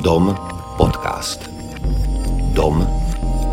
[0.00, 0.32] Dom
[0.80, 1.44] podcast.
[2.56, 2.80] Dom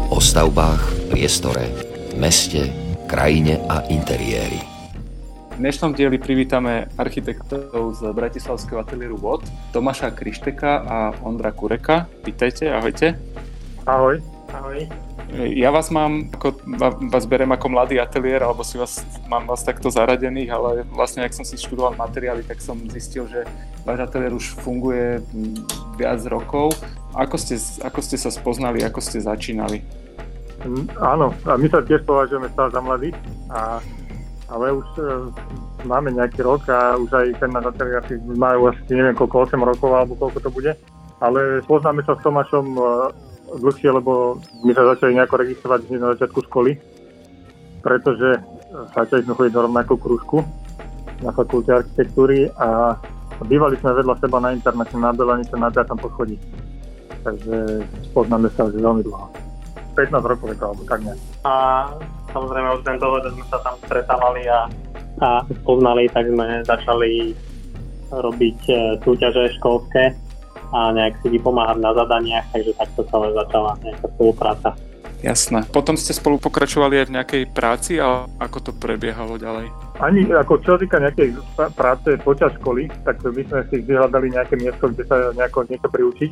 [0.08, 1.68] o stavbách, priestore,
[2.16, 2.72] meste,
[3.12, 4.64] krajine a interiéri.
[5.52, 9.44] V dnešnom dieli privítame architektov z Bratislavského ateliéru VOD,
[9.76, 12.08] Tomáša Krišteka a Ondra Kureka.
[12.24, 13.20] Vítajte, ahojte.
[13.84, 14.24] Ahoj.
[14.56, 15.09] Ahoj.
[15.30, 16.58] Ja vás mám, ako,
[17.06, 21.38] vás berem ako mladý ateliér, alebo si vás, mám vás takto zaradených, ale vlastne, ak
[21.38, 23.46] som si študoval materiály, tak som zistil, že
[23.86, 25.22] váš ateliér už funguje
[26.02, 26.74] viac rokov.
[27.14, 29.86] Ako ste, ako ste sa spoznali, ako ste začínali?
[30.66, 33.10] Mm, áno, a my sa tiež považujeme stále za mladí,
[33.54, 33.78] a,
[34.50, 35.02] ale už e,
[35.86, 38.02] máme nejaký rok a už aj ten náš ateliér
[38.34, 40.74] majú asi neviem koľko, 8 rokov alebo koľko to bude.
[41.22, 42.82] Ale poznáme sa s Tomášom e,
[43.58, 46.78] dlhšie, lebo my sa začali nejako registrovať na začiatku školy,
[47.82, 48.38] pretože
[48.94, 50.46] začali sme chodiť do rovnakú krúžku
[51.26, 52.96] na fakulte architektúry a
[53.44, 55.96] bývali sme vedľa seba na internete na Belanice na 5.
[56.00, 56.38] poschodí.
[57.24, 57.84] Takže
[58.16, 59.28] poznáme sa už veľmi dlho.
[59.96, 61.20] 15 rokov je to, alebo tak nejak.
[61.44, 61.54] A
[62.32, 64.60] samozrejme od toho, že sme sa tam stretávali a,
[65.20, 65.28] a
[65.68, 67.36] poznali, tak sme začali
[68.10, 70.29] robiť e, súťaže školské
[70.70, 74.70] a nejak si vypomáhať na zadaniach, takže takto sa začala nejaká spolupráca.
[75.20, 75.68] Jasné.
[75.68, 79.68] Potom ste spolu pokračovali aj v nejakej práci a ako to prebiehalo ďalej?
[80.00, 81.36] Ani ako čo týka nejakej
[81.76, 86.32] práce počas školy, tak my sme si vyhľadali nejaké miesto, kde sa nejako niečo priučiť.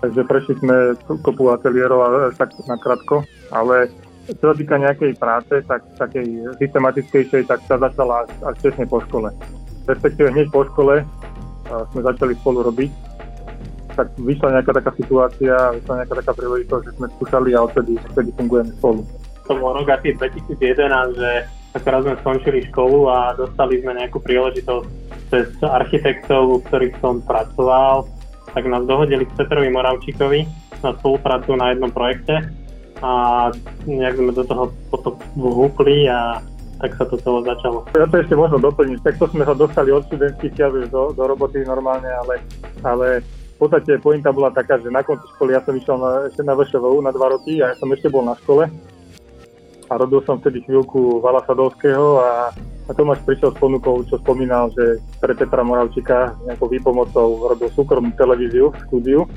[0.00, 3.92] Takže prešli sme kopu ateliérov a tak nakrátko, ale
[4.24, 9.04] čo sa týka nejakej práce, tak takej systematickejšej, tak sa začala až, až tesne po
[9.04, 9.28] škole.
[9.84, 11.04] Respektíve hneď po škole
[11.92, 13.03] sme začali spolu robiť
[13.94, 18.30] tak vyšla nejaká taká situácia, vyšla nejaká taká príležitosť, že sme skúšali a odtedy, odtedy
[18.34, 19.00] fungujeme spolu.
[19.44, 21.30] To bol rok asi 2011, že
[21.74, 24.86] akorát sme skončili školu a dostali sme nejakú príležitosť
[25.28, 28.06] cez architektov, u ktorých som pracoval,
[28.54, 30.46] tak nás dohodili k Petrovi Moravčíkovi
[30.80, 32.46] na spoluprácu na jednom projekte
[33.02, 33.50] a
[33.84, 36.38] nejak sme do toho potom vhúpli a
[36.78, 37.86] tak sa to celé začalo.
[37.96, 39.00] Ja to ešte možno doplniť.
[39.02, 42.44] Takto sme sa dostali od študentských čias do, do roboty normálne, ale,
[42.84, 43.06] ale
[43.54, 46.58] v podstate pointa bola taká, že na konci školy ja som išiel na, ešte na
[46.58, 48.66] VŠVU na dva roky a ja som ešte bol na škole
[49.90, 52.50] a robil som vtedy chvíľku Vala Sadovského a,
[52.88, 58.10] a Tomáš prišiel s ponukou, čo spomínal, že pre Petra Moravčíka nejakou výpomocou robil súkromnú
[58.16, 59.28] televíziu, štúdiu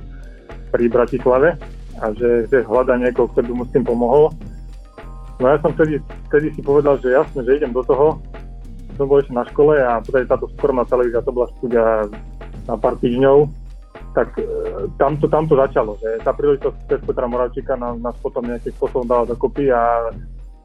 [0.72, 1.60] pri Bratislave
[2.02, 4.32] a že, že hľada niekoho, kto by mu s tým pomohol.
[5.38, 6.02] No ja som vtedy,
[6.32, 8.18] vtedy si povedal, že jasne, že idem do toho.
[8.98, 12.10] Som bol ešte na škole a potom táto súkromná televízia, to bola štúdia
[12.66, 13.67] na pár týždňov
[14.18, 14.44] tak e,
[14.98, 18.74] tam to, tam to začalo, že tá príležitosť cez Petra Moravčíka nám, nás potom nejakým
[18.74, 20.10] spôsobom dala dokopy a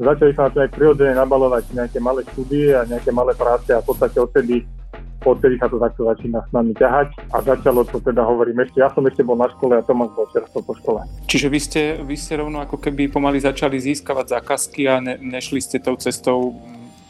[0.01, 3.85] začali sa na to nejak prirodzene nabalovať nejaké malé štúdie a nejaké malé práce a
[3.85, 4.65] v podstate odtedy
[5.23, 8.91] odtedy sa to takto začína s nami ťahať a začalo to teda, hovorím ešte, ja
[8.91, 11.07] som ešte bol na škole a Tomáš bol čerstvo po škole.
[11.31, 15.63] Čiže vy ste, vy ste rovno ako keby pomaly začali získavať zákazky a ne, nešli
[15.63, 16.59] ste tou cestou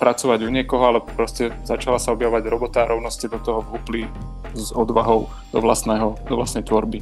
[0.03, 4.11] pracovať u niekoho, ale proste začala sa objavať robota a rovno ste do toho vhúpli
[4.51, 6.99] s odvahou do, vlastného, do vlastnej tvorby.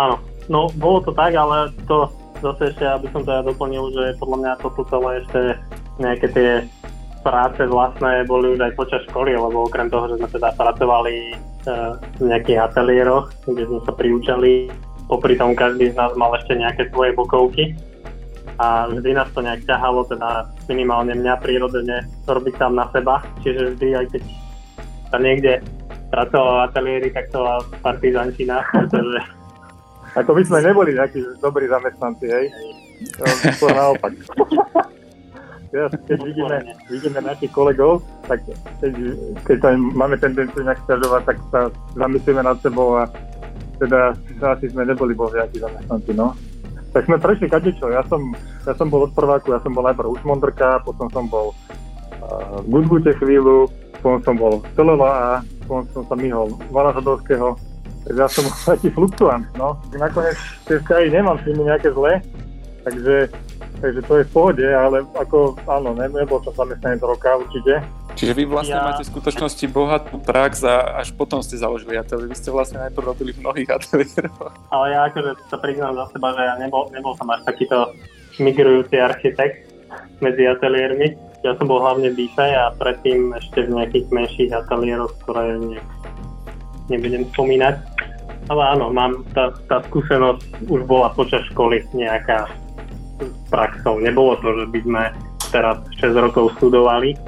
[0.00, 0.16] Áno,
[0.48, 2.08] no bolo to tak, ale to
[2.40, 5.40] zase ešte, aby som teda doplnil, že podľa mňa toto celé ešte
[6.00, 6.50] nejaké tie
[7.20, 11.34] práce vlastné boli už aj počas školy, lebo okrem toho, že sme teda pracovali e,
[12.18, 14.72] v nejakých ateliéroch, kde sme sa priúčali,
[15.06, 17.76] popri tom každý z nás mal ešte nejaké svoje bokovky
[18.58, 23.76] a vždy nás to nejak ťahalo, teda minimálne mňa prírodene robiť tam na seba, čiže
[23.76, 24.22] vždy aj keď
[25.12, 25.52] sa niekde
[26.12, 29.20] pracoval v ateliéri, tak to bola partizančina, pretože...
[30.12, 32.46] Ako by sme neboli nejakí dobrí zamestnanci, hej?
[33.56, 34.12] To naopak.
[35.72, 36.56] Teraz, keď vidíme,
[36.92, 38.44] vidíme našich kolegov, tak
[38.84, 38.92] keď,
[39.48, 41.60] keď tam máme tendenciu nejak stiažovať, tak sa
[41.96, 43.08] zamyslíme nad sebou a
[43.80, 44.12] teda
[44.52, 46.36] asi sme neboli bol nejakí zamestnanci, no.
[46.92, 47.88] Tak sme prešli kadečo.
[47.88, 48.36] Ja som,
[48.68, 51.56] ja som bol od prváku, ja som bol najprv už Mondrka, potom som bol
[52.20, 53.72] uh, v Gudgute chvíľu,
[54.04, 55.30] potom som bol Celela a
[55.64, 57.56] potom som sa myhol Vala Zadovského.
[58.04, 58.44] Takže ja som
[58.76, 59.80] taký fluktuant, no.
[59.96, 60.36] Nakoniec
[60.68, 62.20] tie vzťahy nemám s nimi nejaké zlé,
[62.84, 63.30] takže,
[63.80, 67.80] takže to je v pohode, ale ako, áno, nebol som zamestnanec roka určite.
[68.12, 68.84] Čiže vy vlastne ja...
[68.84, 72.28] máte v skutočnosti bohatú prax a až potom ste založili ateliér.
[72.28, 74.52] Vy ste vlastne najprv robili v mnohých ateliéroch.
[74.68, 77.96] Ale ja akože sa priznám za seba, že ja nebol, nebol som až takýto
[78.40, 79.68] migrujúci architekt
[80.24, 85.58] medzi ateliérmi ja som bol hlavne v a predtým ešte v nejakých menších ateliéroch, ktoré
[85.58, 85.86] nejak
[86.86, 87.82] nebudem spomínať.
[88.46, 92.46] Ale áno, mám, tá, tá skúsenosť už bola počas školy nejaká
[93.18, 93.98] s praxou.
[93.98, 95.02] Nebolo to, že by sme
[95.50, 97.18] teraz 6 rokov studovali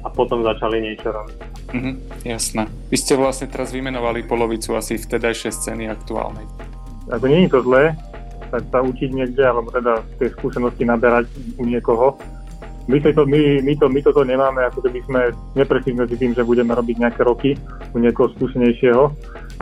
[0.00, 1.36] a potom začali niečo robiť.
[1.70, 1.92] Mhm,
[2.26, 2.66] jasné.
[2.88, 6.46] Vy ste vlastne teraz vymenovali polovicu asi vtedajšej scény aktuálnej.
[7.10, 7.94] ako nie je to zlé,
[8.50, 12.18] tak sa učiť niekde, alebo teda tie skúsenosti naberať u niekoho.
[12.90, 15.20] My, to, my, my, to, my toto nemáme, ako keby sme
[15.54, 17.54] neprešli medzi tým, že budeme robiť nejaké roky
[17.94, 19.02] u niekoho skúsenejšieho,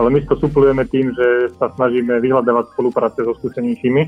[0.01, 4.03] ale my to suplujeme tým, že sa snažíme vyhľadávať spolupráce so skúsenejšími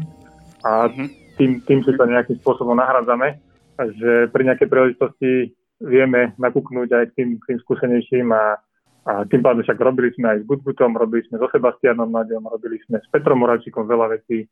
[0.64, 1.04] a mhm.
[1.36, 3.36] tým, tým si to nejakým spôsobom nahradzame,
[3.76, 5.32] že pri nejakej príležitosti
[5.80, 8.60] vieme nakúknúť aj k tým, tým skúsenejším a
[9.00, 12.76] a tým pádom však robili sme aj s Gutgutom, robili sme so Sebastianom Naďom, robili
[12.84, 14.44] sme s Petrom Moravčíkom veľa vecí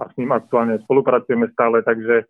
[0.00, 2.24] a s ním aktuálne spolupracujeme stále, takže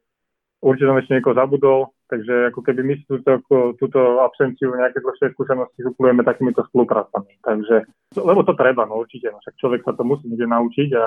[0.67, 3.39] určite som ešte niekoho zabudol, takže ako keby my túto,
[3.79, 7.39] túto absenciu nejaké dlhšie skúsenosti suplujeme takýmito spoluprácami.
[7.39, 7.87] Takže,
[8.19, 11.07] lebo to treba, no určite, no však človek sa to musí niekde naučiť a,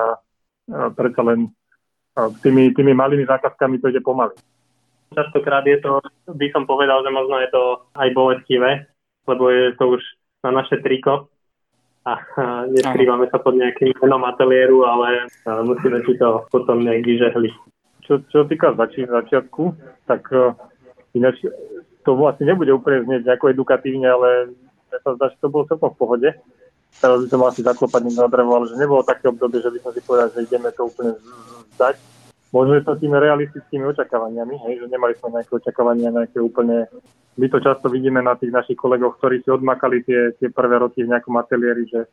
[0.96, 1.52] predsa len
[2.14, 4.38] a tými, tými malými zákazkami to ide pomaly.
[5.14, 6.02] Častokrát je to,
[6.34, 7.62] by som povedal, že možno je to
[7.94, 8.90] aj bolestivé,
[9.24, 10.02] lebo je to už
[10.44, 11.30] na naše triko
[12.04, 12.12] a
[12.74, 15.30] neskrývame sa pod nejakým menom ateliéru, ale
[15.64, 17.50] musíme si to potom nejak vyžehli.
[18.04, 19.72] Čo, čo týka zači- začiatku,
[20.04, 20.52] tak uh,
[21.16, 21.40] ináč
[22.04, 24.28] to vlastne nebude úplne znieť nejako edukatívne, ale
[24.92, 26.30] ja sa zdá, že to bolo celkom v pohode.
[27.00, 29.90] Teraz by som asi zaklopať na drevo, ale že nebolo také obdobie, že by som
[29.96, 31.16] si povedal, že ideme to úplne
[31.74, 31.96] zdať
[32.54, 36.86] možno to tými realistickými očakávaniami, hej, že nemali sme nejaké očakávania, nejaké úplne...
[37.34, 41.02] My to často vidíme na tých našich kolegoch, ktorí si odmakali tie, tie prvé roky
[41.02, 42.06] v nejakom ateliéri, že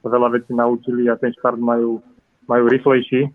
[0.00, 2.00] veľa vecí naučili a ten štart majú,
[2.48, 3.28] majú rýchlejší.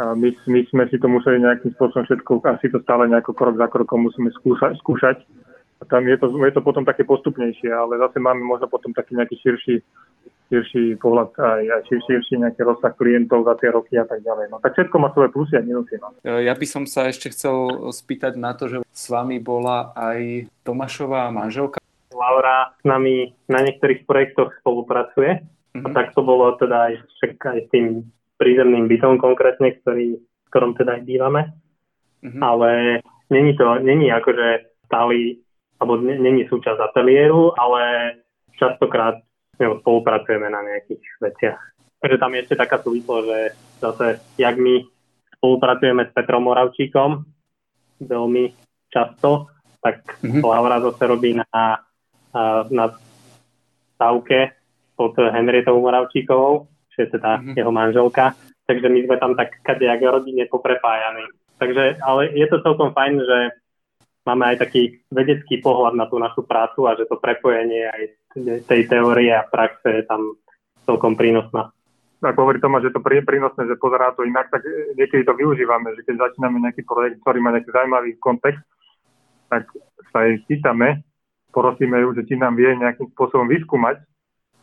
[0.00, 3.60] A my, my sme si to museli nejakým spôsobom všetko, asi to stále nejako krok
[3.60, 4.80] za krokom musíme skúšať.
[4.80, 5.20] skúšať.
[5.80, 9.16] A tam je to, je to potom také postupnejšie, ale zase máme možno potom taký
[9.16, 9.76] nejaký širší
[10.50, 14.50] širší pohľad aj, aj širší, širší nejaký rozsah klientov za tie roky a tak ďalej.
[14.50, 15.94] No tak všetko má svoje plusy a minusy.
[16.02, 16.10] No.
[16.26, 20.50] E, ja by som sa ešte chcel spýtať na to, že s vami bola aj
[20.66, 21.78] Tomášová manželka.
[22.10, 25.86] Laura s nami na niektorých projektoch spolupracuje mm-hmm.
[25.86, 25.94] a mhm.
[25.94, 27.86] tak to bolo teda aj, aj s tým
[28.36, 31.42] prízemným bytom konkrétne, ktorý, v ktorom teda aj bývame.
[32.26, 32.42] Mm-hmm.
[32.42, 33.00] Ale
[33.30, 35.38] není to, není akože stály,
[35.78, 38.12] alebo není súčasť ateliéru, ale
[38.58, 39.22] častokrát
[39.58, 41.60] ňou spolupracujeme na nejakých veciach.
[42.00, 43.40] Takže tam je ešte taká súvislosť, že
[43.80, 44.06] zase,
[44.40, 44.84] jak my
[45.36, 47.24] spolupracujeme s Petrom Moravčíkom
[48.00, 48.44] veľmi
[48.88, 50.44] často, tak mm-hmm.
[50.44, 51.80] Laura zase robí na,
[52.68, 52.84] na
[53.96, 54.56] stavke
[54.96, 57.56] pod Henrietovou Moravčíkovou, čo je teda mm-hmm.
[57.56, 58.36] jeho manželka.
[58.68, 61.26] Takže my sme tam tak kadejak rodine poprepájani.
[61.60, 63.38] Takže, ale je to celkom fajn, že
[64.24, 68.02] máme aj taký vedecký pohľad na tú našu prácu a že to prepojenie aj
[68.38, 70.38] tej teórie a praxe je tam
[70.86, 71.74] celkom prínosná.
[72.20, 74.60] Ak hovorí Tomáš, že to je prínosné, že pozerá to inak, tak
[74.92, 78.60] niekedy to využívame, že keď začíname nejaký projekt, ktorý má nejaký zaujímavý kontext,
[79.48, 79.64] tak
[80.12, 81.00] sa jej pýtame,
[81.48, 84.04] prosíme ju, že či nám vie nejakým spôsobom vyskúmať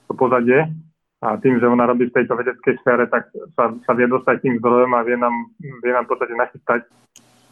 [0.05, 0.69] to pozadie
[1.17, 4.55] a tým, že ona robí v tejto vedeckej sfére, tak sa, sa vie dostať tým
[4.61, 6.85] zdrojom a vie nám, vie nám v podstate nachystať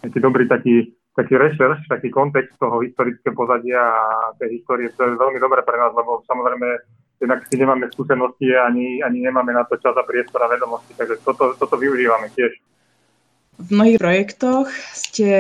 [0.06, 5.16] nejaký dobrý taký taký rešerš, taký kontext toho historického pozadia a tej histórie, to je
[5.16, 6.68] veľmi dobré pre nás, lebo samozrejme
[7.24, 11.24] jednak si nemáme skúsenosti ani, ani nemáme na to čas a priestor a vedomosti, takže
[11.24, 12.60] toto, toto využívame tiež.
[13.56, 15.32] V mnohých projektoch ste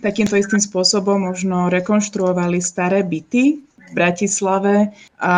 [0.00, 5.34] takýmto istým spôsobom možno rekonštruovali staré byty v Bratislave a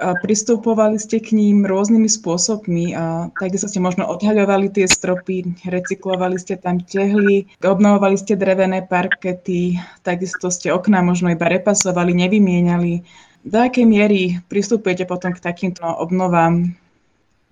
[0.00, 6.40] a pristupovali ste k ním rôznymi spôsobmi a takisto ste možno odhaľovali tie stropy, recyklovali
[6.40, 13.04] ste tam tehly, obnovovali ste drevené parkety, takisto ste okná možno iba repasovali, nevymieniali.
[13.44, 16.72] Do akej miery pristupujete potom k takýmto obnovám?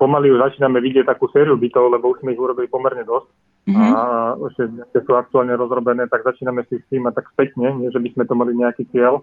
[0.01, 3.29] Pomaly už začíname vidieť takú sériu bytov, lebo už sme ich urobili pomerne dosť.
[3.69, 3.93] Mm-hmm.
[3.93, 4.01] A
[4.49, 4.65] ešte,
[4.97, 8.09] keď sú aktuálne rozrobené, tak začíname si s tým a tak spätne, nie že by
[8.17, 9.21] sme to mali nejaký cieľ,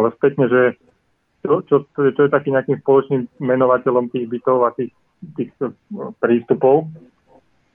[0.00, 0.60] ale spätne, že
[1.44, 4.96] čo, čo, čo je takým nejakým spoločným menovateľom tých bytov a tých,
[5.36, 6.88] tých no, prístupov.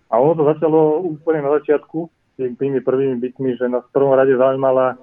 [0.10, 2.10] A ono to začalo úplne na začiatku,
[2.42, 4.98] tým, tými prvými bytmi, že nás v prvom rade zaujímala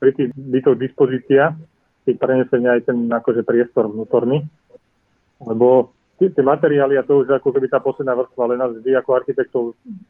[0.00, 1.52] pri tých bytoch dispozícia,
[2.08, 4.48] keď prenesenie aj ten akože priestor vnútorný,
[5.44, 8.96] lebo tie, tie materiály a to už ako keby tá posledná vrstva, ale nás vždy
[8.96, 9.62] ako architektov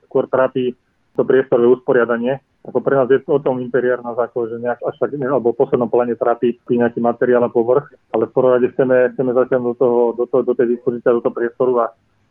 [0.06, 0.78] skôr trápi
[1.20, 2.40] to priestorové usporiadanie.
[2.64, 5.60] Ako pre nás je o tom interiér nás ako, že nejak až tak, alebo v
[5.60, 9.74] poslednom pláne trápi nejaký materiál a povrch, ale v prvom rade chceme, chceme zatiaľ do,
[9.76, 11.86] toho, do, toho, do tej dispozície, do toho priestoru a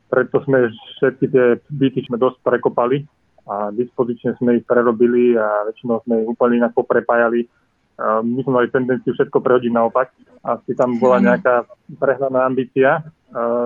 [0.09, 3.05] preto sme všetky tie byty sme dosť prekopali
[3.45, 7.45] a dispozične sme ich prerobili a väčšinou sme ich úplne inak poprepájali.
[7.99, 10.15] My sme mali tendenciu všetko prehodiť naopak.
[10.39, 11.25] Asi tam bola mhm.
[11.27, 11.55] nejaká
[11.99, 13.03] prehnaná ambícia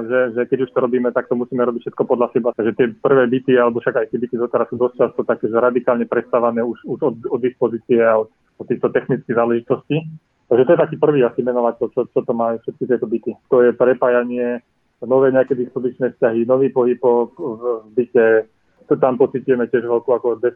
[0.04, 2.52] že, že keď už to robíme, tak to musíme robiť všetko podľa seba.
[2.52, 5.56] Takže tie prvé byty, alebo však aj tie byty doteraz sú dosť často také, že
[5.56, 8.28] radikálne prestávané už, už od, od dispozície a od,
[8.60, 10.04] od týchto technických záležitostí.
[10.52, 13.32] Takže to je taký prvý asi menovateľ, čo, čo to má všetky tieto byty.
[13.48, 14.60] To je prepájanie
[15.00, 18.52] nové nejaké dispozičné vzťahy, nový pohyb po, v byte,
[18.88, 20.52] to tam pocitujeme tiež veľkú ako de,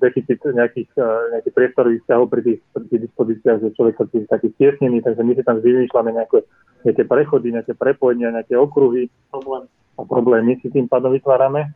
[0.00, 0.90] deficit nejakých,
[1.32, 5.22] nejakých priestorových vzťahov pri tých, pri tých dispozíciách, že človek sa tým taký stiesnený, takže
[5.22, 6.38] my si tam vymýšľame nejaké,
[6.88, 9.08] nejaké prechody, nejaké prepojenia, nejaké okruhy
[9.96, 11.72] a problémy si tým pádom vytvárame.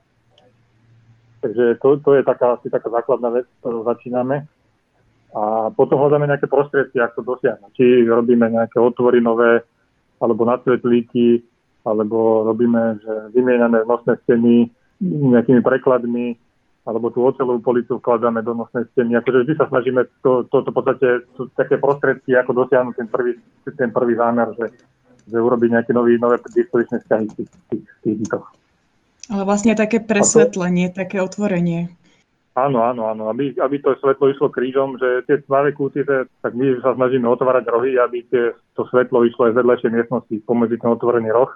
[1.40, 4.44] Takže to, to je taká, asi taká základná vec, ktorú začíname.
[5.32, 7.70] A potom hľadáme nejaké prostriedky, ako to dosiahnuť.
[7.72, 9.64] Či robíme nejaké otvory nové,
[10.20, 11.40] alebo nadsvetlíky,
[11.88, 14.68] alebo robíme, že vymieňame nosné steny
[15.00, 16.36] nejakými prekladmi,
[16.84, 19.16] alebo tú oceľovú policu vkladáme do nosnej steny.
[19.20, 23.08] Akože vždy sa snažíme to, to, to v podstate sú také prostriedky, ako dosiahnuť ten
[23.08, 23.32] prvý,
[23.64, 24.66] ten prvý zámer, že,
[25.28, 28.46] že urobiť nejaké nový, nové dispozičné vzťahy v tých, tých, tých bytoch.
[29.30, 31.04] Ale vlastne také presvetlenie, to...
[31.04, 31.92] také otvorenie.
[32.58, 33.30] Áno, áno, áno.
[33.30, 37.70] Aby, aby to svetlo išlo krížom, že tie tmavé kúty, tak my sa snažíme otvárať
[37.70, 41.54] rohy, aby tie, to svetlo išlo aj z vedľajšej miestnosti pomedzi ten otvorený roh.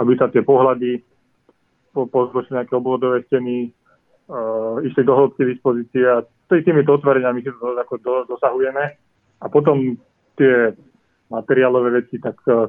[0.00, 1.04] Aby sa tie pohľady
[1.90, 3.70] po, pozločili nejaké obvodové steny,
[4.30, 8.84] uh, išli do hĺbky dispozície a týmito otvoreniami si to ako do, dosahujeme.
[9.40, 9.96] A potom
[10.34, 10.74] tie
[11.30, 12.68] materiálové veci, tak uh,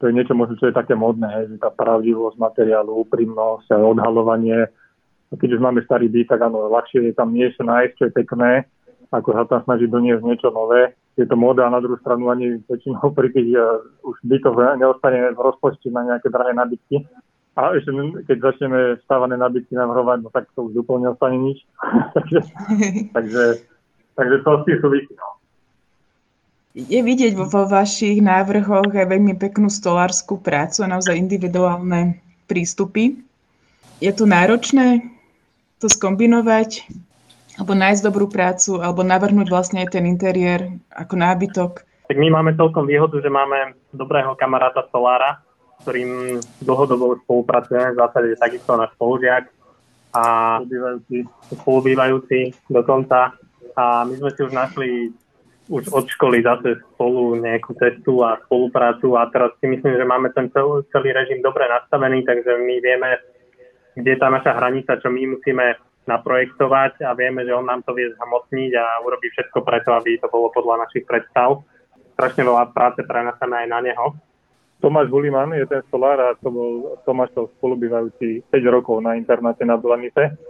[0.00, 3.84] to je niečo možno, čo je také modné, hej, že tá pravdivosť materiálu, úprimnosť a
[3.84, 4.64] odhalovanie.
[5.30, 8.16] A keď už máme starý byt, tak áno, ľahšie je tam niečo nájsť, čo je
[8.16, 8.64] pekné,
[9.12, 10.96] ako sa tam snažiť doniesť niečo nové.
[11.20, 15.36] Je to móda a na druhú stranu ani väčšinou pri tých uh, už bytoch neostane
[15.36, 17.04] v rozpočte na nejaké drahé nabytky.
[17.60, 17.92] A ešte
[18.24, 21.60] keď začneme stávané nabytky navrhovať, no tak to už úplne ostane nič.
[22.16, 22.40] takže,
[23.16, 23.44] takže,
[24.16, 25.12] takže to s tým súvisí.
[25.12, 25.40] No
[26.74, 33.18] je vidieť vo, vo vašich návrhoch aj veľmi peknú stolárskú prácu a naozaj individuálne prístupy.
[33.98, 35.02] Je to náročné
[35.82, 36.86] to skombinovať,
[37.58, 41.72] alebo nájsť dobrú prácu, alebo navrhnúť vlastne aj ten interiér ako nábytok?
[42.06, 45.42] Tak my máme celkom výhodu, že máme dobrého kamaráta Solára,
[45.82, 49.48] ktorým dlhodobo spolupracujeme, v zásade takisto náš spolužiak
[50.10, 50.24] a
[51.54, 53.34] spolubývajúci, dokonca.
[53.78, 54.90] A my sme si už našli
[55.70, 60.34] už od školy zase spolu nejakú cestu a spoluprácu a teraz si myslím, že máme
[60.34, 63.08] ten celý, celý režim dobre nastavený, takže my vieme,
[63.94, 65.78] kde je tá naša hranica, čo my musíme
[66.10, 70.26] naprojektovať a vieme, že on nám to vie zhamotniť a urobí všetko preto, aby to
[70.26, 71.62] bolo podľa našich predstav.
[72.18, 74.06] Strašne veľa práce preneseme aj na neho.
[74.80, 79.76] Tomáš Buliman je ten solár a to bol Tomášov spolubývajúci 5 rokov na internáte na
[79.76, 80.40] Blanite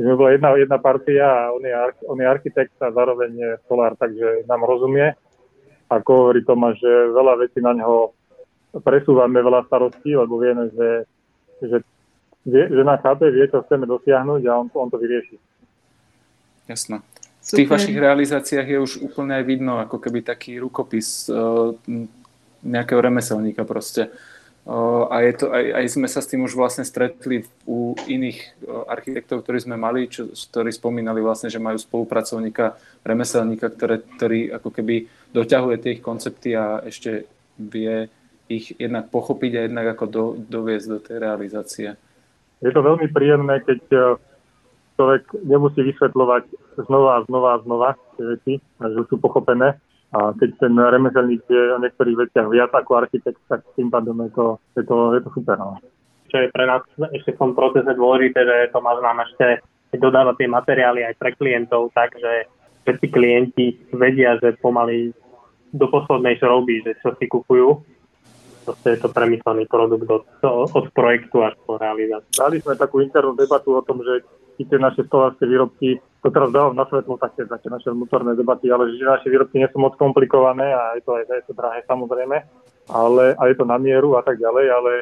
[0.00, 1.72] sme bola jedna, jedna partia a on je,
[2.08, 5.12] on je architekt a zároveň je solár, takže nám rozumie.
[5.92, 8.16] Ako hovorí Tomáš, že veľa vecí na neho
[8.80, 10.88] presúvame, veľa starostí, lebo vieme, že,
[11.60, 11.76] že,
[12.46, 15.36] vie, že na chápe, vie, čo chceme dosiahnuť a on, on to vyrieši.
[16.70, 17.02] Jasné.
[17.40, 21.74] V tých vašich realizáciách je už úplne aj vidno, ako keby taký rukopis uh,
[22.64, 24.12] nejakého remeselníka proste.
[25.10, 29.42] A je to, aj, aj sme sa s tým už vlastne stretli u iných architektov,
[29.42, 35.08] ktorí sme mali, čo, ktorí spomínali vlastne, že majú spolupracovníka, remeselníka, ktoré, ktorý ako keby
[35.32, 37.24] doťahuje tie ich koncepty a ešte
[37.56, 38.12] vie
[38.52, 41.88] ich jednak pochopiť a jednak ako do, doviesť do tej realizácie.
[42.60, 43.98] Je to veľmi príjemné, keď e,
[45.00, 46.44] človek nemusí vysvetľovať
[46.84, 51.64] znova a znova a znova tie veci, že sú pochopené a keď ten remeselník je
[51.70, 55.30] o niektorých veciach viac ako architekt, tak tým pádom je to, je to, je to
[55.30, 55.54] super.
[55.54, 55.78] No.
[56.26, 56.82] Čo je pre nás
[57.14, 59.62] ešte v tom procese dôležité, že Tomáš nám ešte
[59.98, 62.50] dodáva tie materiály aj pre klientov, takže
[62.86, 65.14] všetci klienti vedia, že pomaly
[65.70, 67.78] do poslednej šrouby, že čo si kupujú.
[68.66, 70.26] Proste je to premyslený produkt od,
[70.74, 72.34] od projektu až po realizáciu.
[72.34, 74.26] Dali sme takú internú debatu o tom, že
[74.64, 78.92] tie naše stolárske výrobky, to teraz dávam na svetlo také, také naše vnútorné debaty, ale
[78.92, 82.36] že naše výrobky nie sú moc komplikované a je to aj je to drahé samozrejme,
[82.92, 84.92] ale a je to na mieru a tak ďalej, ale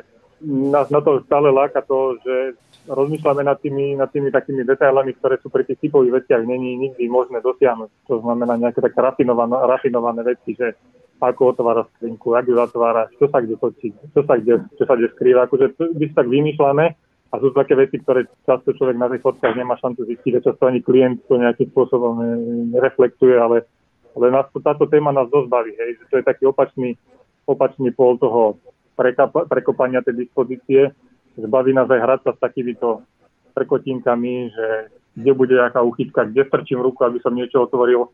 [0.47, 2.55] nás na to stále láka to, že
[2.89, 7.05] rozmýšľame nad tými, nad tými takými detailami, ktoré sú pri tých typových veciach není nikdy
[7.11, 7.91] možné dosiahnuť.
[8.09, 10.73] To znamená nejaké také rafinované, rafinované veci, že
[11.19, 14.95] ako otvára skrinku, ako ju zatvára, čo sa kde točí, čo sa kde, čo sa
[14.95, 15.51] kde skrýva.
[15.51, 19.21] Akože my si tak vymýšľame a sú to také veci, ktoré často človek na tých
[19.21, 22.25] fotkách nemá šancu zistiť, že často ani klient to nejakým spôsobom
[22.73, 23.69] nereflektuje, ale,
[24.17, 26.97] ale nás, táto téma nás dosť baví, hej, že to je taký opačný,
[27.45, 28.57] opačný pol toho
[28.97, 30.89] prekapa, prekopania tej dispozície,
[31.37, 33.05] že baví nás aj hrať sa s takýmito
[33.53, 34.67] prekotinkami, že
[35.19, 38.09] kde bude nejaká uchytka, kde strčím ruku, aby som niečo otvoril.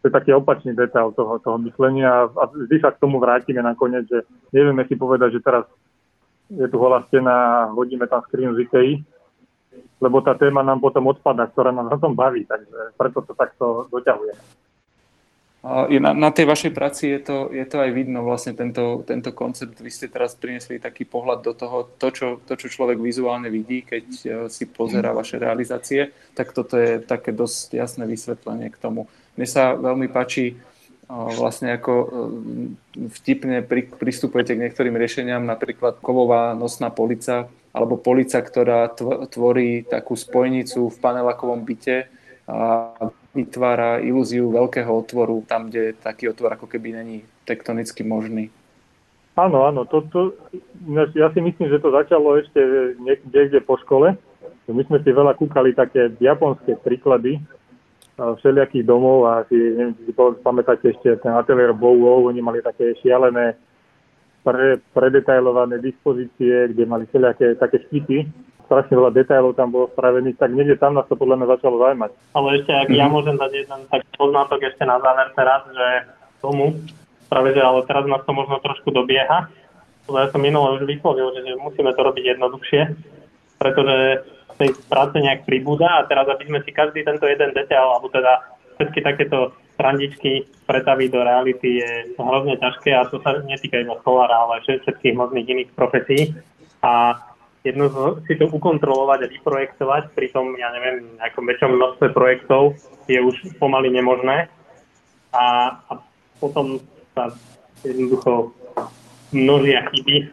[0.00, 4.04] To je taký opačný detail toho, toho myslenia a vždy sa k tomu vrátime nakoniec,
[4.08, 5.64] že nevieme si povedať, že teraz
[6.50, 8.98] je tu holá stena, hodíme tam skrinu z IKEA,
[10.02, 13.86] lebo tá téma nám potom odpada, ktorá nás na tom baví, takže preto to takto
[13.92, 14.34] doťahuje.
[16.00, 19.76] Na, na tej vašej práci je to, je to aj vidno vlastne tento, tento koncept.
[19.76, 23.84] Vy ste teraz priniesli taký pohľad do toho, to čo, to, čo človek vizuálne vidí,
[23.84, 29.04] keď e, si pozera vaše realizácie, tak toto je také dosť jasné vysvetlenie k tomu.
[29.36, 30.56] Mne sa veľmi páči
[31.10, 32.06] vlastne ako e,
[33.10, 33.66] vtipne
[33.98, 38.90] pristupujete k niektorým riešeniam, napríklad kovová nosná polica, alebo polica, ktorá
[39.30, 42.06] tvorí takú spojnicu v panelakovom byte
[42.50, 42.94] a
[43.30, 48.50] vytvára ilúziu veľkého otvoru tam, kde taký otvor ako keby není tektonicky možný.
[49.38, 50.34] Áno, áno, to, to,
[51.14, 52.58] ja si myslím, že to začalo ešte
[53.30, 54.18] niekde po škole.
[54.66, 57.38] My sme si veľa kúkali také japonské príklady
[58.20, 60.12] všelijakých domov a si, neviem, si
[60.44, 61.96] pamätáte ešte ten ateliér Bow
[62.28, 63.56] oni mali také šialené
[64.44, 68.28] pre, predetajlované dispozície, kde mali všelijaké také štipy
[68.70, 72.10] strašne veľa detailov tam bolo spravených, tak niekde tam nás to podľa mňa začalo zaujímať.
[72.38, 73.02] Ale ešte, ak mm-hmm.
[73.02, 75.88] ja môžem dať jeden tak poznátok ešte na záver teraz, že
[76.38, 76.78] tomu,
[77.26, 79.50] práve že ale teraz nás to možno trošku dobieha,
[80.10, 82.82] ja som minule už vyslovil, že, že musíme to robiť jednoduchšie,
[83.58, 84.22] pretože
[84.60, 88.44] tej práce nejak pribúda a teraz, aby sme si každý tento jeden detail, alebo teda
[88.76, 91.90] všetky takéto strandičky pretaviť do reality je
[92.20, 96.36] hrozne ťažké a to sa netýka iba stolára, ale všetkých možných iných profesí.
[96.84, 97.16] A
[97.64, 97.88] jedno
[98.28, 102.76] si to ukontrolovať a vyprojektovať, pritom, ja neviem, nejakom väčšom množstve projektov
[103.08, 104.52] je už pomaly nemožné
[105.32, 105.44] a,
[105.88, 105.92] a
[106.40, 106.80] potom
[107.16, 107.32] sa
[107.80, 108.52] jednoducho
[109.32, 110.28] množia chyby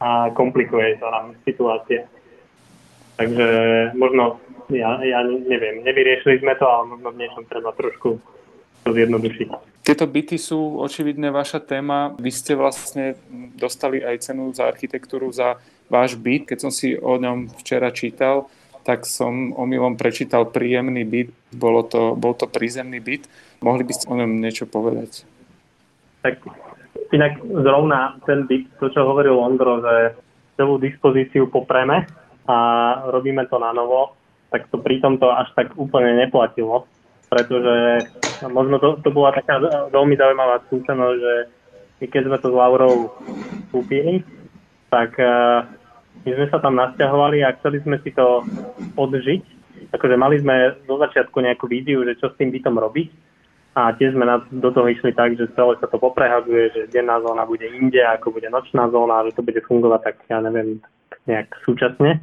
[0.00, 2.08] a komplikuje sa nám situácia.
[3.16, 3.46] Takže
[3.94, 4.40] možno,
[4.72, 8.16] ja, ja neviem, nevyriešili sme to, ale možno v niečom treba trošku
[8.82, 9.48] to zjednodušiť.
[9.82, 12.14] Tieto byty sú očividne vaša téma.
[12.14, 13.18] Vy ste vlastne
[13.58, 15.58] dostali aj cenu za architektúru za
[15.90, 16.54] váš byt.
[16.54, 18.46] Keď som si o ňom včera čítal,
[18.86, 21.30] tak som omylom prečítal príjemný byt.
[21.54, 23.26] Bolo to, bol to prízemný byt.
[23.62, 25.26] Mohli by ste o ňom niečo povedať?
[26.22, 26.42] Tak
[27.10, 30.14] inak zrovna ten byt, to čo hovoril Ondro, že
[30.54, 32.06] celú dispozíciu popreme
[32.48, 32.56] a
[33.10, 34.18] robíme to na novo,
[34.50, 36.84] tak to pri tomto až tak úplne neplatilo,
[37.30, 38.04] pretože
[38.50, 41.34] možno to, to bola taká veľmi zaujímavá skúsenosť, že
[42.10, 43.14] keď sme to s Laurou
[43.70, 44.26] kúpili,
[44.90, 45.64] tak uh,
[46.26, 48.42] my sme sa tam nasťahovali a chceli sme si to
[48.98, 49.42] odžiť.
[49.94, 53.08] Akože mali sme do začiatku nejakú víziu, že čo s tým bytom robiť.
[53.72, 57.16] A tiež sme na, do toho išli tak, že celé sa to poprehadzuje, že denná
[57.24, 60.76] zóna bude inde, ako bude nočná zóna, že to bude fungovať tak, ja neviem,
[61.26, 62.18] nejak súčasne.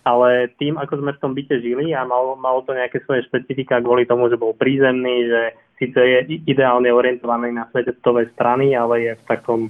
[0.00, 3.84] Ale tým, ako sme v tom byte žili a malo, malo to nejaké svoje špecifika
[3.84, 5.40] kvôli tomu, že bol prízemný, že
[5.76, 9.60] síce je ideálne orientovaný na svetové strany, ale je v takom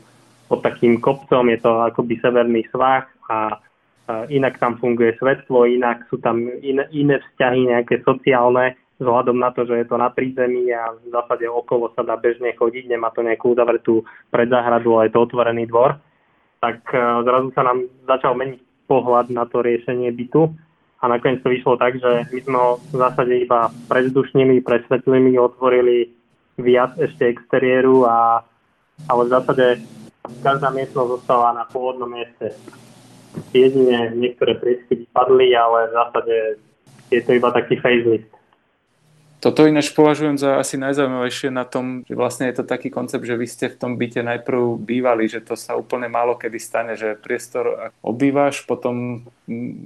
[0.50, 3.62] pod takým kopcom, je to akoby severný svah a
[4.26, 9.62] inak tam funguje svetlo, inak sú tam in, iné vzťahy nejaké sociálne, vzhľadom na to,
[9.62, 13.22] že je to na prízemí a v zásade okolo sa dá bežne chodiť, nemá to
[13.22, 14.02] nejakú uzavretú
[14.34, 15.96] predzáhradu, ale je to otvorený dvor,
[16.60, 20.52] tak e, zrazu sa nám začal meniť pohľad na to riešenie bytu
[21.00, 26.12] a nakoniec to vyšlo tak, že my sme ho v zásade iba prezdušnili, presvetlili, otvorili
[26.60, 28.44] viac ešte exteriéru a
[29.08, 29.66] ale v zásade
[30.44, 32.52] každá miestnosť zostala na pôvodnom mieste
[33.56, 36.36] jedine niektoré priesky padli, ale v zásade
[37.08, 38.28] je to iba taký facelift.
[39.40, 43.40] Toto ináč považujem za asi najzaujímavejšie na tom, že vlastne je to taký koncept, že
[43.40, 47.16] vy ste v tom byte najprv bývali, že to sa úplne málo kedy stane, že
[47.16, 49.24] priestor obývaš, potom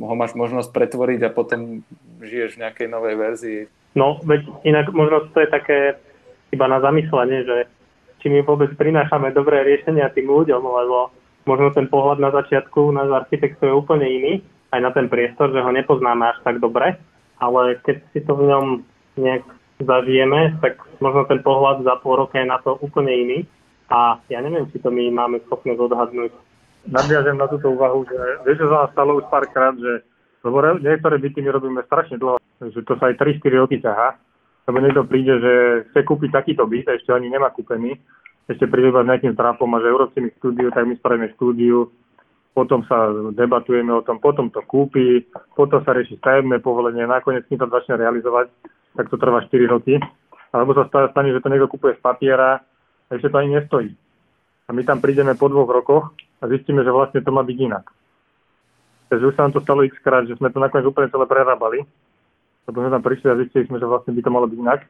[0.02, 1.86] ho máš možnosť pretvoriť a potom
[2.18, 3.60] žiješ v nejakej novej verzii.
[3.94, 6.02] No, veď inak možno to je také
[6.50, 7.56] iba na zamyslenie, že
[8.18, 11.14] či my vôbec prinášame dobré riešenia tým ľuďom, lebo
[11.46, 14.32] možno ten pohľad na začiatku náš architektov je úplne iný,
[14.74, 16.98] aj na ten priestor, že ho nepoznáme až tak dobre,
[17.38, 18.66] ale keď si to v ňom
[19.16, 19.44] nejak
[19.82, 23.38] zažijeme, tak možno ten pohľad za pol roka je na to úplne iný.
[23.90, 26.32] A ja neviem, či to my máme schopnosť odhadnúť.
[26.88, 30.04] Nadviažem na túto úvahu, že vieš, že sa stalo už párkrát, že
[30.44, 34.20] lebo niektoré byty my robíme strašne dlho, že to sa aj 3-4 roky ťahá,
[34.68, 35.52] lebo niekto príde, že
[35.88, 37.96] chce kúpiť takýto byt, ešte ani nemá kúpený.
[38.44, 41.88] Ešte príde s nejakým trápom a že mi štúdiu, tak my spravíme štúdiu,
[42.52, 45.24] potom sa debatujeme o tom, potom to kúpi,
[45.56, 48.52] potom sa rieši stavebné povolenie, nakoniec kým to začne realizovať,
[48.94, 49.98] tak to trvá 4 roky.
[50.54, 53.90] Alebo sa stane, že to niekto kúpuje z papiera a ešte to ani nestojí.
[54.64, 57.84] A my tam prídeme po dvoch rokoch a zistíme, že vlastne to má byť inak.
[59.10, 61.84] Takže už sa nám to stalo x krát, že sme to nakoniec úplne celé prerábali,
[62.64, 64.80] lebo sme tam prišli a zistili sme, že vlastne by to malo byť inak.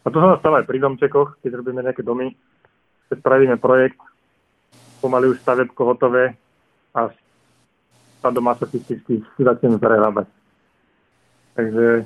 [0.00, 2.32] A to sa stalo aj pri domčekoch, keď robíme nejaké domy,
[3.10, 4.00] keď spravíme projekt,
[5.04, 6.38] pomaly už stavebko hotové
[6.96, 7.12] a
[8.20, 10.28] sa do masochistických začneme prerábať.
[11.56, 12.04] Takže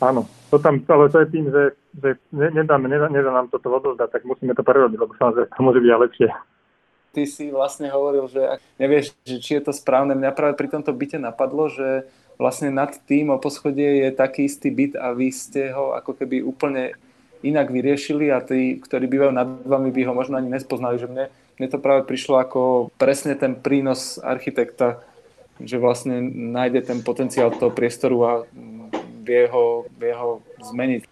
[0.00, 1.62] áno, to tam, ale to je tým, že
[2.02, 5.78] že nedáme, nedá, nedá nám toto odozdať, tak musíme to prerobiť, lebo samozrejme to môže
[5.78, 6.28] byť aj lepšie.
[7.14, 10.18] Ty si vlastne hovoril, že nevieš, že či je to správne.
[10.18, 14.74] Mňa práve pri tomto byte napadlo, že vlastne nad tým o poschodie je taký istý
[14.74, 16.98] byt a vy ste ho ako keby úplne
[17.46, 20.98] inak vyriešili a tí, ktorí bývajú nad vami, by ho možno ani nespoznali.
[20.98, 21.24] Že mne,
[21.62, 24.98] mne to práve prišlo ako presne ten prínos architekta,
[25.62, 28.32] že vlastne nájde ten potenciál toho priestoru a
[29.24, 31.02] vie ho, vie ho zmeniť.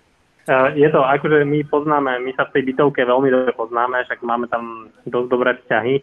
[0.74, 4.50] Je to, akože my poznáme, my sa v tej bytovke veľmi dobre poznáme, však máme
[4.50, 5.94] tam dosť dobré vzťahy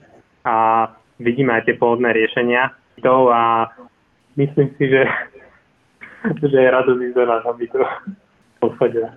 [0.48, 0.56] a
[1.19, 3.67] vidíme aj tie pôvodné riešenia bytov a
[4.39, 5.04] myslím si, že,
[6.52, 7.80] že je rado ísť do nášho bytu
[8.63, 9.08] poschodie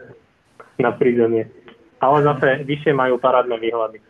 [0.83, 1.46] na prízemie.
[2.02, 4.02] Ale zase vyššie majú parádne výhľady.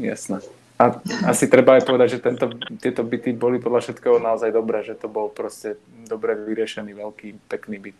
[0.00, 0.40] Jasné.
[0.74, 0.98] A
[1.30, 2.50] asi treba aj povedať, že tento,
[2.82, 5.78] tieto byty boli podľa všetkého naozaj dobré, že to bol proste
[6.10, 7.98] dobre vyriešený veľký, pekný byt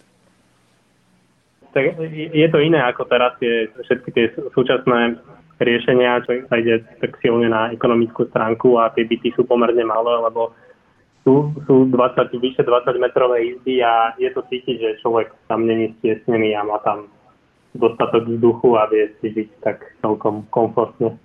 [1.75, 5.19] tak je to iné ako teraz tie, všetky tie súčasné
[5.59, 10.23] riešenia, čo sa ide tak silne na ekonomickú stránku a tie byty sú pomerne malé,
[10.23, 10.55] lebo
[11.27, 15.91] sú, sú 20, vyše 20 metrové izby a je to cítiť, že človek tam není
[15.99, 17.11] stiesnený a má tam
[17.75, 21.19] dostatok vzduchu a vie si byť tak celkom komfortne.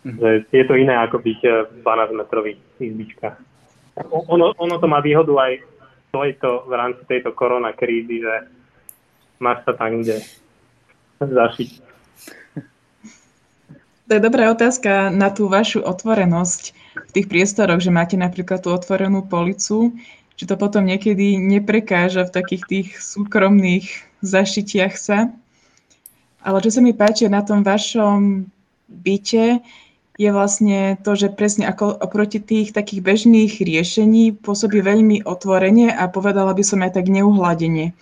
[0.00, 0.16] Mm.
[0.16, 3.36] Že je to iné ako byť v 12 metrových izbičkách.
[4.10, 5.60] Ono, ono to má výhodu aj
[6.40, 8.48] to, v rámci tejto korona krízy, že
[9.38, 10.24] máš sa tam kde
[11.20, 11.70] zašiť.
[14.10, 16.74] To je dobrá otázka na tú vašu otvorenosť
[17.06, 19.94] v tých priestoroch, že máte napríklad tú otvorenú policu,
[20.34, 23.86] či to potom niekedy neprekáža v takých tých súkromných
[24.24, 25.30] zašitiach sa.
[26.42, 28.50] Ale čo sa mi páči na tom vašom
[28.90, 29.62] byte,
[30.20, 36.12] je vlastne to, že presne ako oproti tých takých bežných riešení pôsobí veľmi otvorene a
[36.12, 37.96] povedala by som aj tak neuhladenie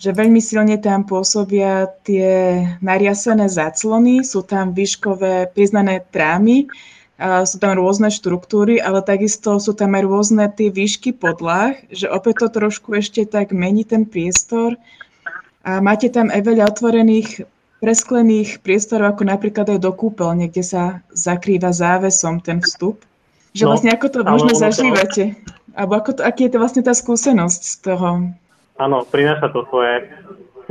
[0.00, 6.72] že veľmi silne tam pôsobia tie nariasené záclony, sú tam výškové priznané trámy,
[7.20, 12.48] sú tam rôzne štruktúry, ale takisto sú tam aj rôzne tie výšky podlah, že opäť
[12.48, 14.80] to trošku ešte tak mení ten priestor.
[15.68, 17.44] A máte tam aj veľa otvorených
[17.80, 23.00] presklených priestorov, ako napríklad aj do kúpeľne, kde sa zakrýva závesom ten vstup.
[23.56, 25.34] Že no, vlastne ako to možno zažívate?
[25.74, 28.08] Alebo ako to, aký je to vlastne tá skúsenosť z toho?
[28.80, 30.08] áno, prináša to svoje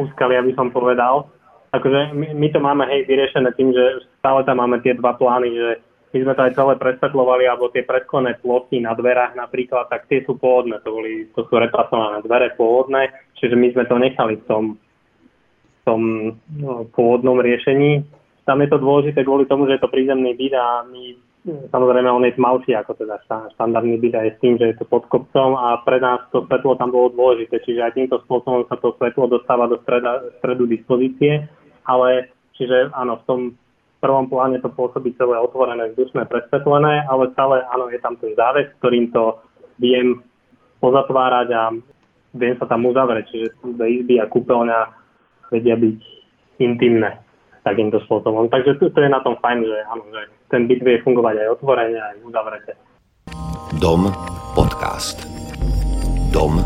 [0.02, 1.30] úskaly, aby som povedal.
[1.70, 5.54] Akože my, my to máme hej vyriešené tým, že stále tam máme tie dva plány,
[5.54, 5.70] že
[6.10, 10.26] my sme to aj celé presvetľovali, alebo tie predkloné plochy na dverách napríklad, tak tie
[10.26, 14.48] sú pôvodné, to, boli, to sú repasované dvere pôvodné, čiže my sme to nechali v
[14.50, 14.64] tom,
[15.90, 16.02] tom
[16.54, 18.06] no, pôvodnom riešení.
[18.46, 22.28] Tam je to dôležité kvôli tomu, že je to prízemný byt a my Samozrejme, on
[22.28, 23.16] je tmavší ako teda
[23.56, 26.76] štandardný byt aj s tým, že je to pod kopcom a pre nás to svetlo
[26.76, 31.48] tam bolo dôležité, čiže aj týmto spôsobom sa to svetlo dostáva do streda, stredu dispozície,
[31.88, 33.40] ale čiže áno, v tom
[34.04, 38.68] prvom pláne to pôsobí celé otvorené, vzdušné, presvetlené, ale stále áno, je tam ten záves,
[38.84, 39.40] ktorým to
[39.80, 40.20] viem
[40.84, 41.64] pozatvárať a
[42.36, 43.48] viem sa tam uzavrieť, čiže
[43.80, 44.80] izby a kúpeľňa
[45.52, 45.98] vedia byť
[46.64, 47.20] intimné
[47.64, 48.48] takýmto spôsobom.
[48.48, 51.48] Takže to, to je na tom fajn, že áno, že ten byt vie fungovať aj
[51.60, 52.72] otvorene, aj uzavrete.
[53.78, 54.10] Dom
[54.56, 55.28] podcast.
[56.32, 56.62] Dom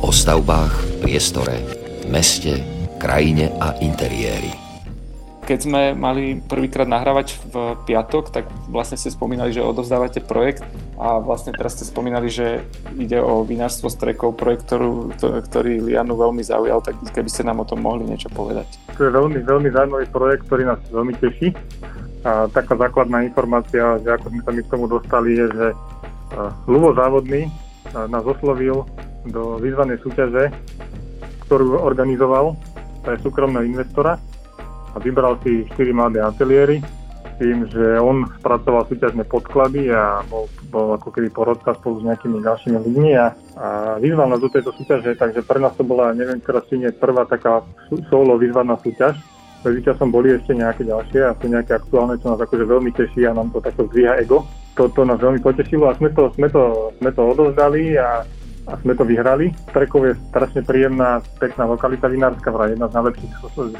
[0.00, 1.62] o stavbách, priestore,
[2.08, 2.60] meste,
[3.00, 4.59] krajine a interiéri
[5.50, 10.62] keď sme mali prvýkrát nahrávať v piatok, tak vlastne ste spomínali, že odovzdávate projekt
[10.94, 12.62] a vlastne teraz ste spomínali, že
[12.94, 17.66] ide o vinárstvo strekov, projekt, ktorú, ktorý Lianu veľmi zaujal, tak keby ste nám o
[17.66, 18.78] tom mohli niečo povedať.
[18.94, 21.50] To je veľmi, veľmi zaujímavý projekt, ktorý nás veľmi teší.
[22.22, 25.66] A taká základná informácia, že ako sme sa my k tomu dostali, je, že
[26.70, 27.50] Luvo Závodný
[27.90, 28.86] nás oslovil
[29.26, 30.54] do vyzvanej súťaže,
[31.50, 32.54] ktorú organizoval
[33.02, 34.14] pre súkromného investora
[34.94, 36.82] a vybral si 4 mladé ateliéry
[37.40, 42.44] tým, že on spracoval súťažné podklady a bol, bol ako keby porodca spolu s nejakými
[42.44, 43.26] ďalšími ľuďmi a,
[43.56, 46.92] a vyzval nás do tejto súťaže, takže pre nás to bola, neviem teraz či nie,
[46.92, 47.64] prvá taká
[48.12, 49.16] solo vyzvaná súťaž.
[49.60, 53.36] Medzičasom boli ešte nejaké ďalšie a sú nejaké aktuálne, čo nás akože veľmi teší a
[53.36, 54.44] nám to takto zdvíha ego.
[54.76, 58.24] To, to nás veľmi potešilo a sme to, sme to, sme to odovzdali a
[58.70, 59.50] a sme to vyhrali.
[59.74, 63.32] Strekov je strašne príjemná, pekná lokalita vinárska, vraj jedna z najlepších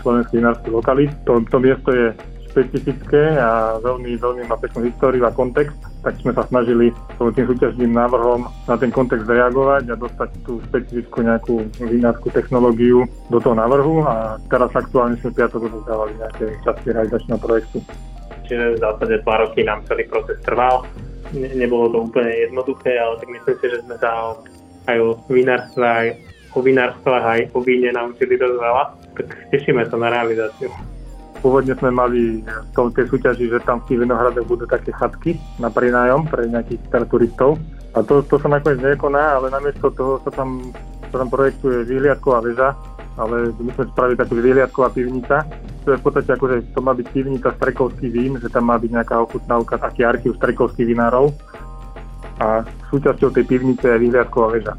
[0.02, 1.12] slovenských vinárskych lokalít.
[1.30, 2.10] To, to miesto je
[2.50, 7.94] špecifické a veľmi, veľmi má peknú históriu a kontext, tak sme sa snažili tým súťažným
[7.94, 14.02] návrhom na ten kontext reagovať a dostať tú špecifickú nejakú vinárskú technológiu do toho návrhu
[14.02, 17.78] a teraz aktuálne sme piatok dávali nejaké časti realizačného projektu.
[18.50, 20.82] Čiže v zásade dva roky nám celý proces trval.
[21.30, 24.10] Ne, nebolo to úplne jednoduché, ale tak myslím si, že sme sa
[24.88, 26.06] aj o vinárstve, aj
[26.54, 28.84] o vinárstvách, aj o víne naučili dosť veľa.
[29.18, 30.70] tak tešíme sa na realizáciu.
[31.40, 35.40] Pôvodne sme mali v tom tej súťaži, že tam v tých vinohradoch budú také chatky
[35.56, 37.56] na prinájom pre nejakých teda turistov.
[37.96, 40.68] A to, to sa nakoniec nekoná, ale namiesto toho sa tam,
[41.08, 42.76] sa tam projektuje vyhliadková väža,
[43.16, 45.48] ale my sme spravili takú vyhliadková pivnica.
[45.88, 48.76] To je v podstate ako, že to má byť pivnica strekovských vín, že tam má
[48.76, 51.32] byť nejaká ochutnávka, taký archív strekovských vinárov.
[52.40, 54.74] A súčasťou tej pivnice je vyhliadková väža.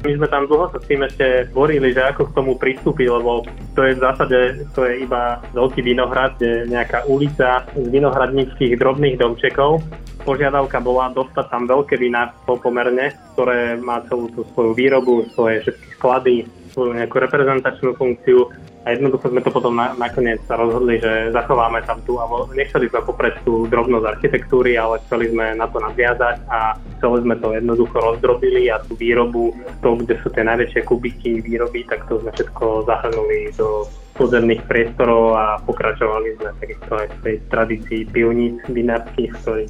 [0.00, 3.44] My sme tam dlho sa s tým ešte borili, že ako k tomu pristúpiť, lebo
[3.76, 4.38] to je v zásade
[4.72, 9.84] to je iba veľký vinohrad, je nejaká ulica z vinohradníckých drobných domčekov.
[10.24, 15.88] Požiadavka bola dostať tam veľké vinárstvo pomerne, ktoré má celú tú svoju výrobu, svoje všetky
[16.00, 16.36] sklady,
[16.72, 18.48] svoju nejakú reprezentačnú funkciu
[18.90, 22.90] a jednoducho sme to potom na, nakoniec sa rozhodli, že zachováme tam tu a nechceli
[22.90, 27.54] sme popreť tú drobnosť architektúry, ale chceli sme na to nadviazať a celé sme to
[27.54, 32.34] jednoducho rozdrobili a tú výrobu, to, kde sú tie najväčšie kubiky výroby, tak to sme
[32.34, 33.86] všetko zahrnuli do
[34.18, 39.64] podzemných priestorov a pokračovali sme takisto aj v tej tradícii pivníc vinárských, ktorý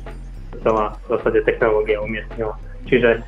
[0.64, 2.56] celá v zásade technológia umiestnila.
[2.88, 3.20] Čiže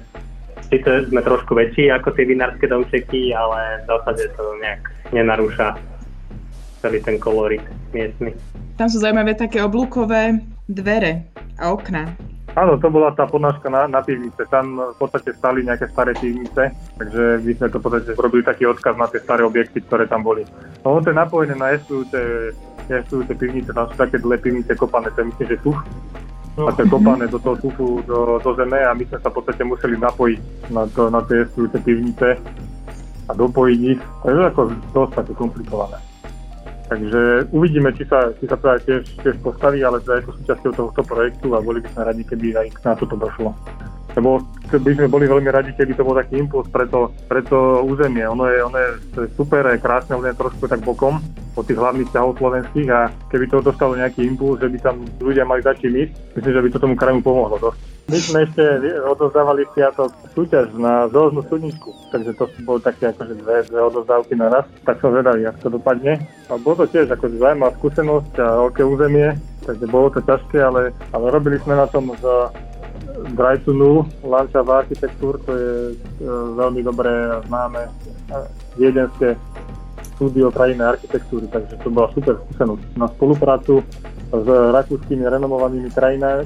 [0.69, 5.79] síce sme trošku väčší ako tie vinárske domčeky, ale v zásade to nejak nenarúša
[6.83, 7.63] celý ten kolorit
[7.95, 8.35] miestny.
[8.75, 12.11] Tam sú zaujímavé také oblúkové dvere a okná.
[12.53, 14.45] Áno, to bola tá podnáška na, na pivnice.
[14.53, 16.69] Tam v podstate stali nejaké staré pivnice,
[17.01, 20.21] takže my sme to v podstate robili taký odkaz na tie staré objekty, ktoré tam
[20.21, 20.45] boli.
[20.85, 22.21] No to je napojené na jestujúce,
[22.93, 25.81] jestujúce pivnice, tam sú také dle pivnice kopané, to je myslím, že tuch.
[26.53, 29.65] To je kopané do toho tuchu, do, do zeme a my sme sa v podstate
[29.65, 32.29] museli napojiť na, to, na tie jestujúce pivnice
[33.29, 34.01] a dopojiť ich.
[34.23, 34.63] To je ako
[34.93, 35.97] dosť také komplikované.
[36.93, 40.73] Takže uvidíme, či sa, či sa to tiež, tiež postaví, ale to je ako súčasťou
[40.77, 43.57] tohto projektu a boli by sme radi, keby aj na toto došlo.
[44.13, 47.83] Lebo by sme boli veľmi radi, keby to bol taký impuls pre to, pre to
[47.85, 48.25] územie.
[48.25, 48.91] Ono je, ono je,
[49.25, 51.19] je super, je krásne, len trošku tak bokom
[51.53, 55.45] od tých hlavných ťahov slovenských a keby to dostalo nejaký impuls, že by tam ľudia
[55.45, 57.93] mali začať ísť, myslím, že by to tomu kraju pomohlo dosť.
[58.11, 58.65] My sme ešte
[59.07, 64.51] odozdávali piatok súťaž na zóznu studničku, takže to boli také akože dve, dve odozdávky na
[64.51, 66.13] raz, tak som vedavý, ako to dopadne.
[66.51, 69.29] A bolo to tiež akože zaujímavá skúsenosť a veľké územie,
[69.63, 72.25] takže bolo to ťažké, ale, ale robili sme na tom z
[73.31, 75.95] Brightonu, Lanča architektúr, to je e,
[76.59, 77.87] veľmi dobré a známe
[78.75, 79.39] viedenské
[80.15, 83.83] štúdio krajinnej architektúry, takže to bola super skúsenosť na spoluprácu
[84.33, 85.93] s rakúskymi renomovanými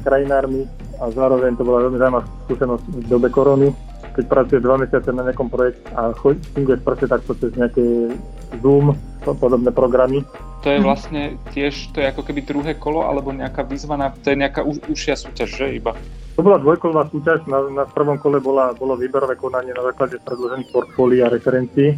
[0.02, 0.66] krajinármi
[0.98, 3.68] a zároveň to bola veľmi zaujímavá skúsenosť v dobe korony,
[4.16, 8.16] keď pracuje dva mesiace na nejakom projekte a funguje proste takto cez nejaké
[8.64, 8.96] Zoom,
[9.36, 10.24] podobné programy.
[10.66, 14.37] To je vlastne tiež, to je ako keby druhé kolo, alebo nejaká výzva to je
[14.42, 15.94] nejaká už, užšia súťaž, že iba?
[16.35, 20.74] To bola dvojkolová súťaž, na, na prvom kole bola, bolo výberové konanie na základe predložených
[20.74, 21.94] portfólií a referencií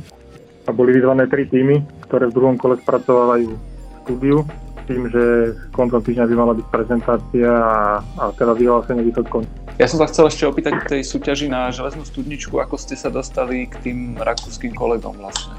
[0.69, 1.81] a boli vyzvané tri týmy,
[2.13, 3.57] ktoré v druhom kole spracovávajú
[4.05, 4.45] štúdiu
[4.85, 9.49] tým, že koncom týždňa by mala byť prezentácia a, a teda vyhlásenie výsledkov.
[9.81, 13.09] Ja som sa chcel ešte opýtať k tej súťaži na železnú studničku, ako ste sa
[13.09, 15.57] dostali k tým rakúskym kolegom vlastne?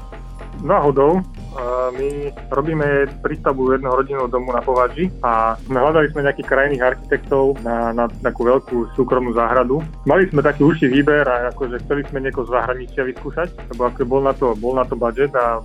[0.60, 1.24] Náhodou.
[1.90, 7.90] My robíme prístavbu jedného rodinného domu na Považi a hľadali sme nejakých krajných architektov na,
[7.90, 9.82] na takú veľkú súkromnú záhradu.
[10.06, 14.06] Mali sme taký užší výber a akože chceli sme niekoho z zahraničia vyskúšať, lebo ako
[14.06, 15.58] bol na to, bol na to budget a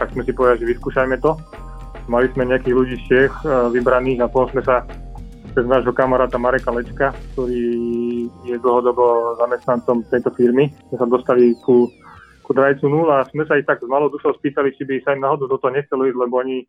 [0.00, 1.38] tak sme si povedali, že vyskúšajme to.
[2.10, 4.82] Mali sme nejakých ľudí z Čech e, vybraných a potom sme sa
[5.52, 7.62] cez nášho kamaráta Mareka Lečka, ktorý
[8.46, 11.90] je dlhodobo zamestnancom tejto firmy, sme sa dostali ku,
[12.48, 15.12] ku Drajcu 0 a sme sa ich tak s malou dušou spýtali, či by sa
[15.12, 16.64] im náhodou do toho nechcelo ísť, lebo oni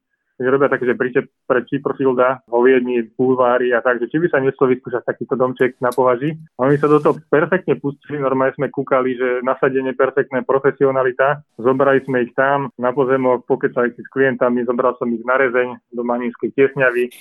[0.48, 4.40] robia také, že príte pre Chipperfielda, vo Viedni, bulvári a tak, že či by sa
[4.40, 6.32] nechcelo vyskúšať takýto domček na považi.
[6.56, 11.44] A oni sa do toho perfektne pustili, normálne sme kúkali, že nasadenie perfektné, profesionalita.
[11.60, 15.76] Zobrali sme ich tam na pozemok, pokecali si s klientami, zobral som ich na rezeň
[15.92, 17.12] do Maninskej tiesňavy.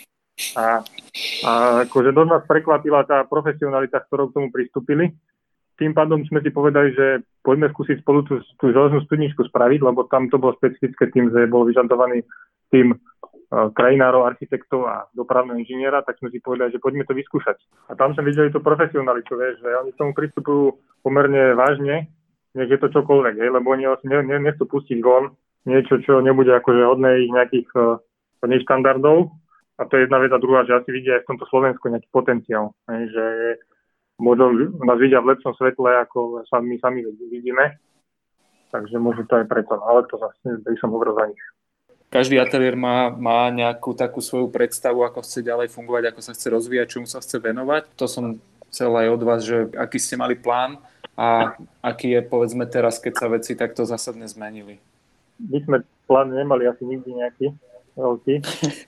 [0.55, 0.87] A,
[1.43, 1.51] a
[1.83, 5.11] akože do nás prekvapila tá profesionalita, s ktorou k tomu pristúpili
[5.79, 10.11] tým pádom sme si povedali, že poďme skúsiť spolu tú, tú železnú studničku spraviť, lebo
[10.11, 12.27] tam to bolo specifické tým, že bol vyžadovaný
[12.75, 17.57] tým uh, krajinárov, architektov a dopravného inžiniera, tak sme si povedali, že poďme to vyskúšať.
[17.89, 22.11] A tam sme videli tú profesionalitu, že oni k tomu pristupujú pomerne vážne,
[22.59, 25.31] nech je to čokoľvek, hej, lebo oni ne, ne, nechcú pustiť von
[25.63, 28.03] niečo, čo nebude akože hodné ich nejakých uh,
[28.43, 29.31] štandardov.
[29.79, 32.11] A to je jedna vec a druhá, že asi vidia aj v tomto Slovensku nejaký
[32.11, 33.25] potenciál, hej, že
[34.19, 34.51] možno
[34.83, 37.79] nás vidia v lepšom svetle, ako sa my sami vidíme.
[38.69, 41.45] Takže možno to aj preto, ale to zase by som hovoril za nich.
[42.09, 46.47] Každý ateliér má, má nejakú takú svoju predstavu, ako chce ďalej fungovať, ako sa chce
[46.53, 47.85] rozvíjať, čomu sa chce venovať.
[47.97, 50.77] To som chcel aj od vás, že aký ste mali plán
[51.17, 54.81] a aký je povedzme teraz, keď sa veci takto zásadne zmenili.
[55.37, 55.77] My sme
[56.09, 57.47] plán nemali asi nikdy nejaký
[57.97, 58.35] veľký.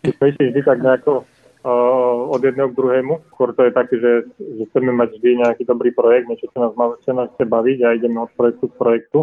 [0.05, 1.25] Išli vždy tak nejako
[1.65, 3.15] od jedného k druhému.
[3.37, 6.73] Skôr to je také, že, že chceme mať vždy nejaký dobrý projekt, niečo, čo nás,
[7.05, 9.19] čo nás chce baviť a ideme od projektu k projektu.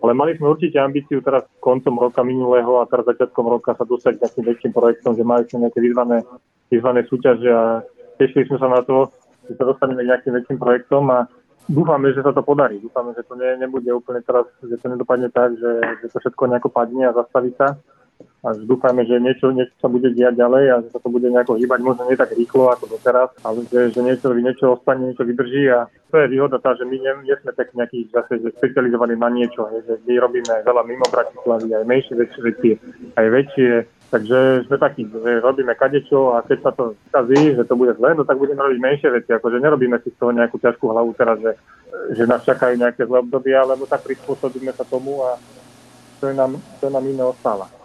[0.00, 4.16] Ale mali sme určite ambíciu teraz koncom roka minulého a teraz začiatkom roka sa dostať
[4.16, 6.18] k nejakým väčším projektom, že mali sme nejaké vyzvané,
[6.72, 7.84] vyzvané súťaže a
[8.16, 9.12] tešili sme sa na to,
[9.46, 11.28] že sa dostaneme k nejakým väčším projektom a
[11.68, 12.80] dúfame, že sa to podarí.
[12.80, 16.48] Dúfame, že to ne, nebude úplne teraz, že to nedopadne tak, že, že to všetko
[16.48, 17.76] nejako padne a zastaví sa
[18.40, 21.60] a dúfajme, že niečo, niečo sa bude diať ďalej a že sa to bude nejako
[21.60, 25.68] hýbať, možno nie tak rýchlo ako doteraz, ale že, že niečo, niečo ostane, niečo vydrží
[25.68, 29.20] a to je výhoda tá, že my nie, nie sme tak nejaký zase že špecializovaní
[29.20, 32.70] na niečo, že my robíme veľa mimo Bratislavy, aj menšie veci,
[33.20, 33.70] aj väčšie,
[34.08, 38.16] takže sme takí, že robíme kadečo a keď sa to skazí, že to bude zle,
[38.16, 41.36] no tak budeme robiť menšie veci, akože nerobíme si z toho nejakú ťažkú hlavu teraz,
[41.44, 41.52] že,
[42.16, 45.36] že nás čakajú nejaké zlé obdobia, lebo tak prispôsobíme sa tomu a
[46.24, 47.79] to je nám, to je nám iné ostáva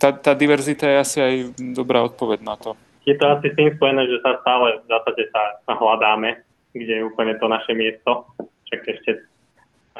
[0.00, 1.34] tá, tá diverzita je asi aj
[1.76, 2.72] dobrá odpoveď na to.
[3.04, 6.40] Je to asi s tým spojené, že sa stále v zásade sa, sa hľadáme,
[6.72, 8.24] kde je úplne to naše miesto.
[8.40, 9.10] Však ešte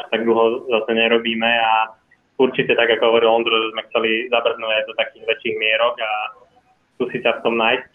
[0.00, 1.92] až tak dlho zase nerobíme a
[2.40, 6.10] určite tak, ako hovoril Ondro, že sme chceli zabrnúť aj do takých väčších mierok a
[6.96, 7.90] skúsiť sa v tom nájsť,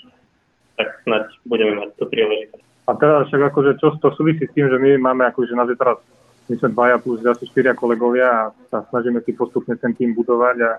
[0.77, 2.63] tak snať budeme mať tú príležitosť.
[2.85, 5.77] A teraz však akože čo to súvisí s tým, že my máme akože nás je
[5.77, 5.97] teraz
[6.45, 10.57] my sme dvaja plus asi štyria kolegovia a sa snažíme si postupne ten tým budovať
[10.61, 10.71] a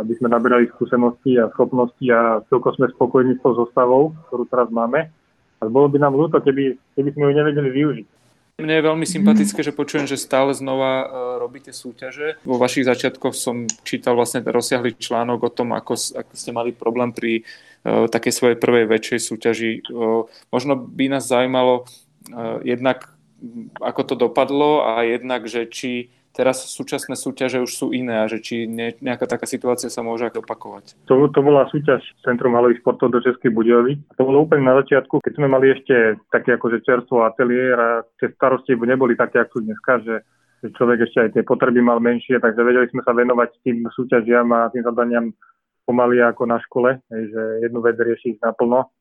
[0.00, 4.72] aby sme naberali skúsenosti a schopnosti a celko sme spokojní s tou zostavou, ktorú teraz
[4.72, 5.12] máme.
[5.60, 8.06] A bolo by nám ľúto, keby, keby sme ju nevedeli využiť.
[8.60, 11.08] Mne je veľmi sympatické, že počujem, že stále znova uh,
[11.40, 12.36] robíte súťaže.
[12.44, 17.16] Vo vašich začiatkoch som čítal vlastne rozsiahly článok o tom, ako, ako ste mali problém
[17.16, 19.70] pri uh, takej svojej prvej väčšej súťaži.
[19.88, 23.08] Uh, možno by nás zaujímalo uh, jednak,
[23.80, 28.40] ako to dopadlo a jednak, že či teraz súčasné súťaže už sú iné a že
[28.40, 30.96] či ne, nejaká taká situácia sa môže opakovať.
[31.04, 34.00] To, to bola súťaž Centrum halových sportov do Českej Budovy.
[34.16, 38.32] To bolo úplne na začiatku, keď sme mali ešte také akože čerstvo ateliér a tie
[38.32, 40.16] starosti neboli také, ako sú dneska, že
[40.60, 44.44] že človek ešte aj tie potreby mal menšie, takže vedeli sme sa venovať tým súťažiam
[44.52, 45.32] a tým zadaniam
[45.88, 48.92] pomaly ako na škole, že jednu vec riešiť naplno.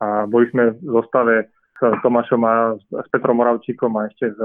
[0.00, 1.50] A boli sme v zostave
[1.80, 4.38] Tomášom a s Petrom Moravčíkom a ešte s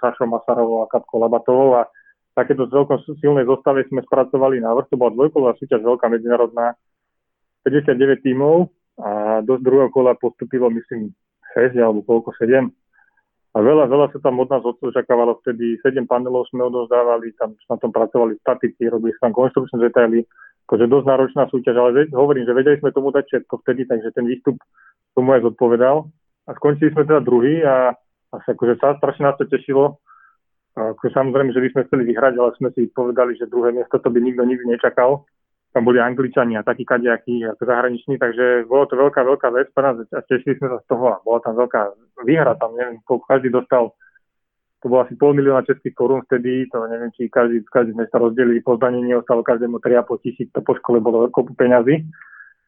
[0.00, 1.80] Sašom Masarovou a Katkou Labatovou.
[1.80, 1.88] A
[2.36, 4.92] takéto celkom silnej zostave sme spracovali návrh.
[4.92, 6.76] To bola dvojkolová súťaž veľká medzinárodná,
[7.64, 8.68] 59 tímov
[9.00, 11.10] a do druhého kola postupilo myslím
[11.56, 12.68] 6 alebo koľko 7.
[13.54, 17.78] A veľa, veľa sa tam od nás očakávalo vtedy, 7 panelov sme odozdávali, tam na
[17.78, 20.26] tom pracovali statiky, robili sa tam konštrukčné detaily,
[20.66, 24.26] akože dosť náročná súťaž, ale hovorím, že vedeli sme tomu dať všetko vtedy, takže ten
[24.26, 24.58] výstup
[25.14, 26.10] tomu aj zodpovedal
[26.44, 27.92] a skončili sme teda druhý a,
[28.32, 30.00] a akože sa strašne nás to tešilo.
[30.74, 33.96] A ako samozrejme, že by sme chceli vyhrať, ale sme si povedali, že druhé miesto
[34.02, 35.24] to by nikto nikdy nečakal.
[35.74, 39.98] Tam boli Angličania, takí kadejakí, ako zahraniční, takže bolo to veľká, veľká vec pre nás
[40.14, 41.82] a tešili sme sa z toho a bola tam veľká
[42.22, 43.90] výhra, tam neviem, koľko každý dostal
[44.84, 48.20] to bolo asi pol milióna českých korún vtedy, to neviem, či každý, každý sme sa
[48.20, 52.04] rozdelili po zdanení, ostalo každému 3,5 tisíc, to po škole bolo kopu peňazí.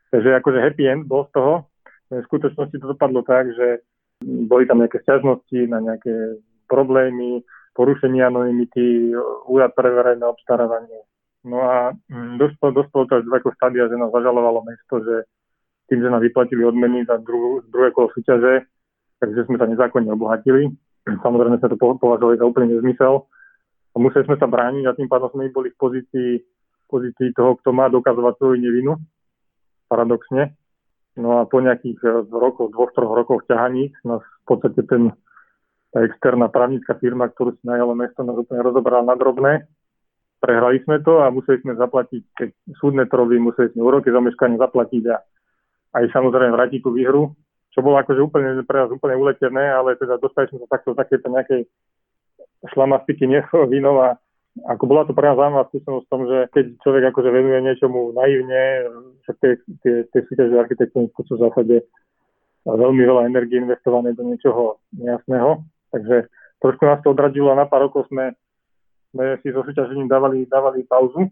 [0.09, 1.69] Takže akože happy end bol z toho
[2.11, 3.83] v skutočnosti to dopadlo tak, že
[4.23, 6.41] boli tam nejaké sťažnosti na nejaké
[6.71, 7.43] problémy,
[7.77, 9.13] porušenie anonymity,
[9.47, 11.05] úrad pre verejné obstarávanie.
[11.47, 15.29] No a mm, dospelo, dospelo to až do takého stadia, že nás zažalovalo mesto, že
[15.87, 18.67] tým, že nám vyplatili odmeny za druhú, druhé kolo súťaže,
[19.23, 20.75] takže sme sa nezákonne obohatili.
[21.25, 23.31] Samozrejme sme to považovali za úplne nezmysel.
[23.95, 26.31] A museli sme sa brániť a tým pádom sme boli v pozícii,
[26.91, 28.99] pozícii toho, kto má dokazovať svoju nevinu.
[29.87, 30.53] Paradoxne.
[31.17, 35.13] No a po nejakých eh, rokoch, dvoch, troch rokoch ťahaní nás v podstate ten,
[35.91, 39.65] tá externá právnická firma, ktorú si najalo mesto, nás úplne rozobrala na drobné.
[40.37, 44.61] Prehrali sme to a museli sme zaplatiť keď súdne trovy, museli sme úroky za meškanie
[44.61, 45.17] zaplatiť a
[45.97, 47.33] aj samozrejme vrátiť tú výhru,
[47.73, 51.33] čo bolo akože úplne pre nás úplne uletené, ale teda dostali sme sa takto takéto
[51.33, 51.65] nejakej
[52.77, 53.25] šlamastiky
[54.05, 54.21] a
[54.65, 58.17] ako bola to pre nás zaujímavá skúsenosť v tom, že keď človek akože venuje niečomu
[58.17, 58.89] naivne,
[59.29, 59.53] že tie,
[59.85, 61.77] tie, tie súťaže architektonické sú v zásade
[62.65, 65.61] veľmi veľa energie investované do niečoho nejasného,
[65.93, 66.33] takže
[66.65, 68.33] trošku nás to odradilo a na pár rokov sme,
[69.13, 71.29] sme si so súťažením dávali, dávali pauzu,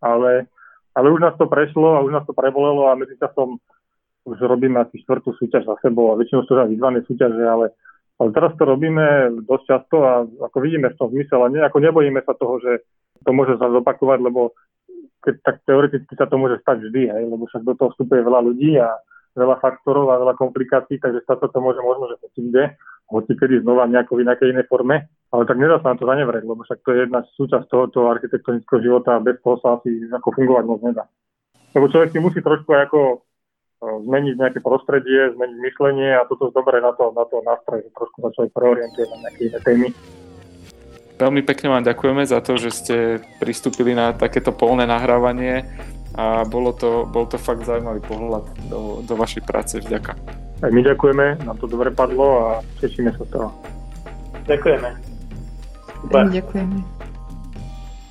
[0.00, 0.48] ale,
[0.96, 3.60] ale už nás to prešlo a už nás to prebolelo a medzičasom
[4.26, 7.70] už robíme asi štvrtú súťaž za sebou a väčšinou sú to vyzvané súťaže, ale
[8.16, 12.20] ale teraz to robíme dosť často a ako vidíme v tom zmysel a nejako nebojíme
[12.24, 12.72] sa toho, že
[13.24, 14.56] to môže sa zopakovať, lebo
[15.20, 18.40] keď, tak teoreticky sa to môže stať vždy, hej, lebo však do toho vstupuje veľa
[18.46, 18.94] ľudí a
[19.36, 22.64] veľa faktorov a veľa komplikácií, takže sa to môže možno, že hoci kde,
[23.12, 25.12] hoci kedy znova nejako v nejakej inej forme.
[25.34, 28.80] ale tak nedá sa na to zanevrieť, lebo však to je jedna súčasť tohoto architektonického
[28.80, 31.04] života a bez toho sa asi ako fungovať moc nedá.
[31.76, 33.25] Lebo človek si musí trošku ako
[34.04, 38.16] zmeniť nejaké prostredie, zmeniť myslenie a toto dobre na to, na to nástroj, že trošku
[38.22, 39.88] sa človek preorientuje na nejaké iné témy.
[41.16, 42.96] Veľmi pekne vám ďakujeme za to, že ste
[43.40, 45.64] pristúpili na takéto polné nahrávanie
[46.12, 49.80] a bolo to, bol to fakt zaujímavý pohľad do, do vašej práce.
[49.80, 50.12] Vďaka.
[50.60, 53.48] Aj my ďakujeme, nám to dobre padlo a tešíme sa z toho.
[54.44, 54.88] Ďakujeme.
[56.04, 56.22] Super.
[56.32, 57.05] Ďakujeme.